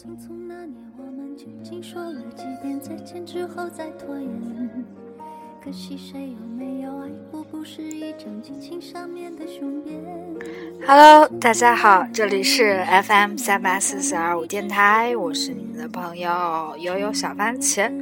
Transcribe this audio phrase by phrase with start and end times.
[0.00, 4.30] 匆匆那年，我们究竟说了几遍再见之后再拖延？
[5.62, 10.02] 可惜谁有没有爱过，不是一张激情上面的雄辩。
[10.86, 17.99] Hello，大家好，这里是 FM 三八四四二五电台，我是你们的朋友悠悠小番茄。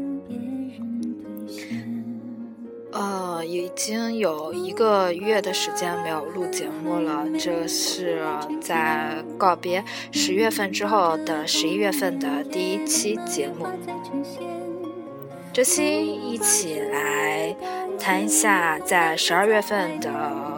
[2.99, 8.21] 呃，已经有一个月的时间没有录节目了，这是
[8.61, 13.67] 在告别十月份之后的十一月份的第一期节目。
[15.53, 17.55] 这期一起来
[18.01, 20.58] 谈一下在十二月份的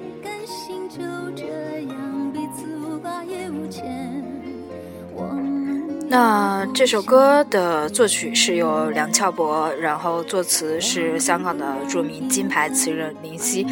[6.11, 13.65] 那这首歌的作曲是由梁翘柏，然后作词是香港的著名金牌词人林夕，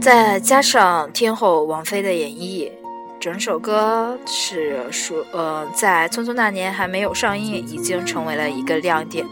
[0.00, 2.70] 再加上天后王菲的演绎。
[3.18, 9.26] 整首歌是说，呃，在《匆匆那年》还没有上映，已经成为了一个亮点。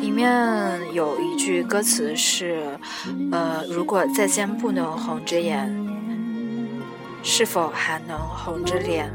[0.00, 2.78] 里面有一句歌词是，
[3.32, 5.74] 呃，如果再见不能红着眼，
[7.22, 9.10] 是否还能红着脸？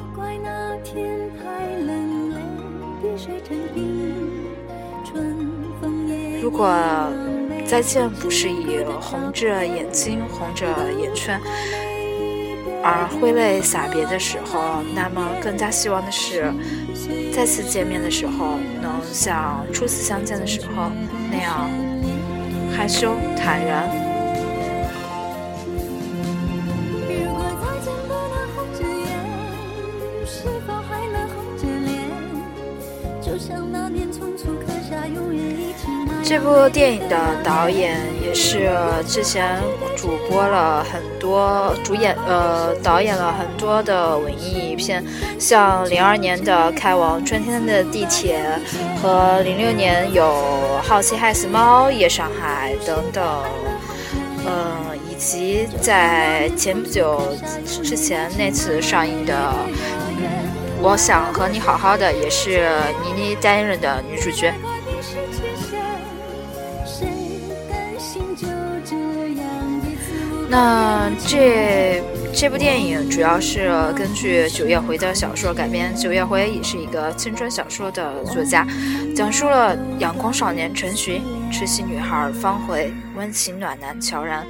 [6.41, 6.73] 如果
[7.65, 10.65] 再见不是以红着眼睛、红着
[10.99, 11.39] 眼圈
[12.81, 16.51] 而挥泪洒别的时候，那么更加希望的是，
[17.31, 18.57] 再次见面的时候，
[19.11, 20.91] 像初次相见的时候
[21.31, 21.69] 那样
[22.71, 24.09] 害羞坦然。
[36.23, 38.69] 这部电影的导演也是
[39.07, 39.59] 之前
[39.99, 45.03] 主播了很多，主演呃导演了很多的文艺片，
[45.37, 48.41] 像零二年的《开往春天的地铁》
[49.01, 50.23] 和零六年有
[50.87, 53.43] 《好奇害死猫》《夜上海》等等，
[54.45, 57.21] 嗯，以及在前不久
[57.83, 59.33] 之前那次上映的
[60.81, 62.69] 《我想和你好好的》，也是
[63.03, 64.53] 倪妮担任的女主角。
[70.51, 75.95] 那这这部电影主要是根据九月回的小说改编。
[75.95, 78.67] 九月回也是一个青春小说的作家，
[79.15, 81.21] 讲述了阳光少年陈寻、
[81.51, 84.45] 痴心女孩方回、温情暖男乔然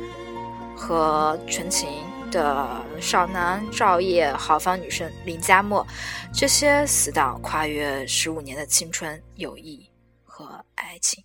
[0.73, 1.89] 和纯情
[2.31, 2.65] 的
[3.01, 5.85] 少男赵烨、豪放女生林佳墨
[6.33, 9.85] 这些死党跨越十五年的青春、友谊
[10.23, 11.21] 和爱情。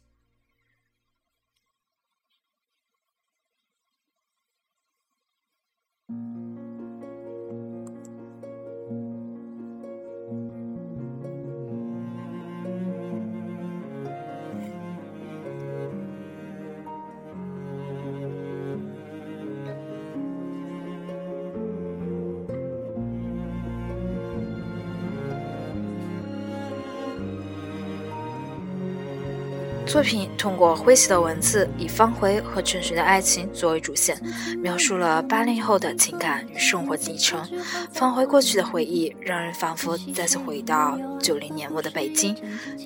[29.86, 34.18] 作品通过诙谐的文字，以方茴和陈寻的爱情作为主线，
[34.58, 37.46] 描述了八零后的情感与生活历程。
[37.92, 42.34] 方回过去的回忆，让人仿佛再次回到九零年末的北京。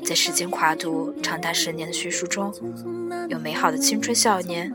[0.05, 2.53] 在时间跨度长达十年的叙述中，
[3.29, 4.73] 有美好的青春少年。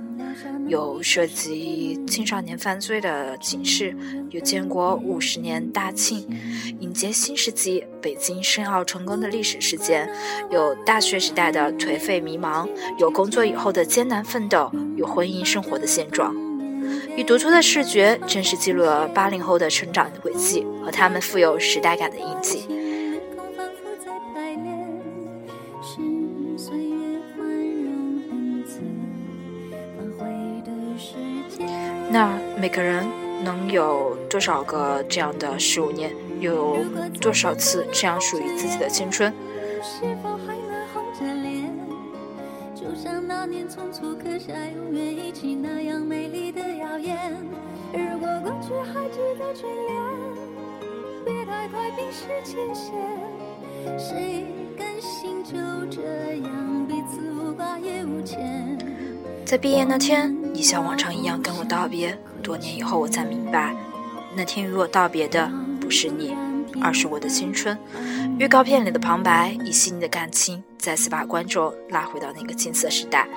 [0.68, 3.95] 有涉及青少年犯罪的警示，
[4.30, 6.25] 有建国五十年大庆，
[6.80, 10.10] 迎接新世纪北京申奥成功的历史事件，
[10.50, 12.68] 有大学时代的颓废迷茫，
[12.98, 16.33] 有工作以后的艰难奋斗，有婚姻生活的现状。
[17.15, 22.65] 以独特的视觉，真实记录了八零后的成长轨迹和他们富有时代感的印记。
[32.13, 33.04] 那每个人
[33.44, 36.12] 能有多少个这样的十五年？
[36.39, 36.77] 有
[37.19, 39.33] 多少次这样属于自己的青春？
[47.92, 49.92] 如果过去还值得眷恋，
[51.25, 52.94] 别太快冰释前嫌。
[53.98, 54.45] 谁
[54.77, 55.57] 甘心就
[55.92, 56.01] 这
[56.38, 58.78] 样彼此无挂也无牵？
[59.45, 62.18] 在毕业那天，你像往常一样跟我道别。
[62.42, 63.75] 多年以后，我才明白，
[64.36, 65.51] 那天与我道别的
[65.81, 66.34] 不是你，
[66.81, 67.78] 而是我的青春。
[68.40, 73.28] 预告片里的旁白，以细腻的感情，再次把观众拉回到那个青涩时代。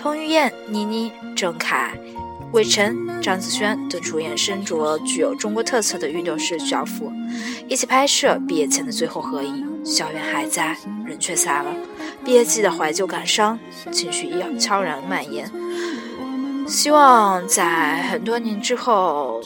[0.00, 1.92] 彭于晏、倪妮、郑恺、
[2.52, 7.10] 魏晨、张子萱等主演身着具有中国特色的运动式校服，
[7.68, 9.65] 一起拍摄毕业前的最后合影。
[9.86, 11.72] 校园还在，人却散了。
[12.24, 13.56] 毕业季的怀旧感伤，
[13.92, 15.48] 情绪要悄然蔓延。
[16.66, 19.40] 希望在很多年之后，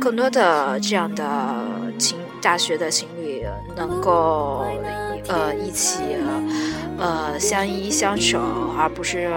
[0.00, 1.54] 更多的这样的
[1.96, 3.46] 情大学的情侣
[3.76, 4.66] 能够
[5.28, 6.00] 呃一起
[6.98, 8.40] 呃相依相守，
[8.76, 9.30] 而不是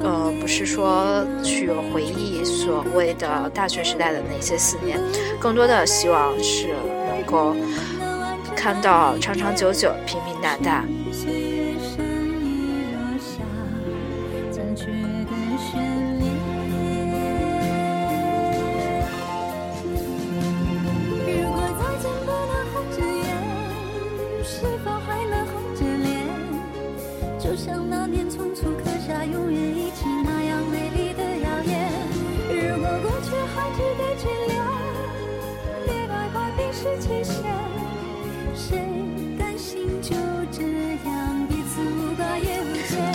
[0.00, 5.00] 呃不是说去回忆所谓的大学时代的那些思念。
[5.40, 6.74] 更多的希望是
[7.08, 7.56] 能够
[8.64, 10.88] 看到长长久久，平平淡淡。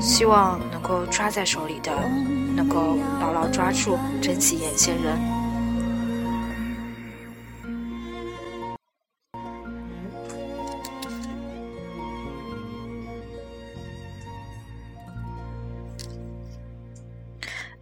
[0.00, 1.92] 希望能够抓在手里的。
[2.56, 5.18] 能够牢牢抓住，珍惜眼前人。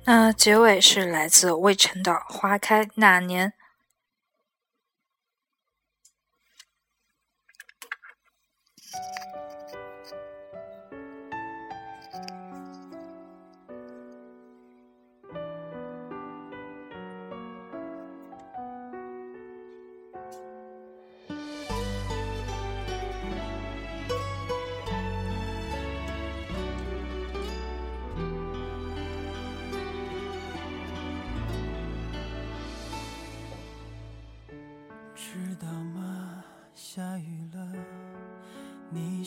[0.05, 3.49] 那结尾是来自魏晨的《花开那年》。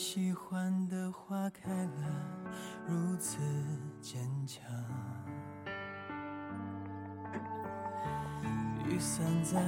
[0.04, 1.90] 喜欢的花开了，
[2.88, 3.38] 如此
[4.00, 4.60] 坚强。
[8.84, 9.60] 雨伞在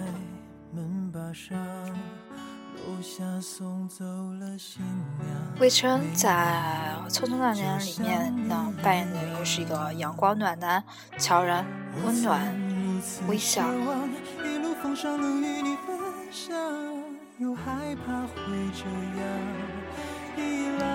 [0.72, 1.56] 门把上，
[2.84, 5.28] 楼下送走了新娘。
[5.60, 10.82] 魏晨在《匆匆那年》里面呢，扮演的又是一个阳光暖男，
[11.16, 11.64] 悄然
[12.04, 12.42] 温暖
[13.28, 13.72] 微笑。
[13.72, 15.96] 一路风霜露与你分
[16.32, 16.52] 享。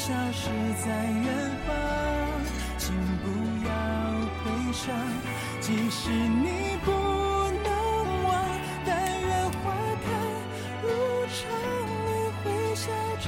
[0.00, 0.48] 消失
[0.82, 1.28] 在远
[1.66, 1.76] 方，
[2.78, 3.26] 请不
[3.66, 3.70] 要
[4.42, 4.96] 悲伤，
[5.60, 7.70] 即使你不能
[8.24, 8.30] 忘，
[8.86, 9.28] 但愿
[9.62, 9.62] 花
[10.02, 10.08] 开
[10.82, 10.88] 如
[11.28, 11.38] 常，
[12.06, 12.08] 你
[12.42, 12.86] 会笑
[13.20, 13.26] 着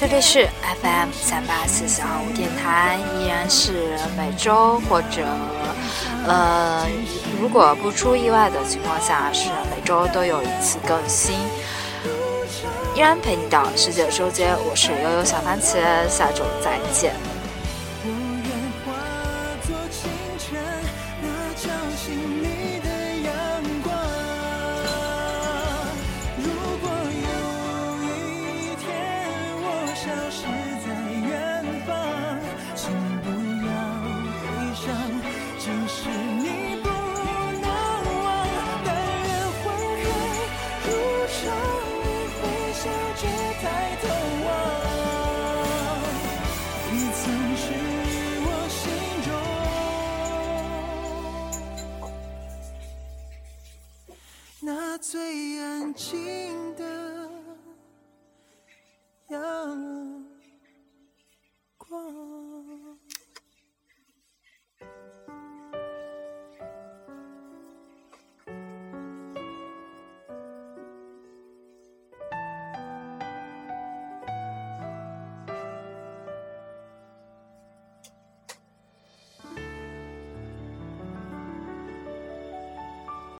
[0.00, 0.48] 这里是
[0.80, 5.26] FM 三八四四二五电台，依然是每周或者
[6.24, 6.86] 呃，
[7.40, 11.34] 如果不出意外的情况下，是每周都有一次更新。
[12.94, 17.12] 依然陪你到世界周街，我是悠悠小番茄，下周再见。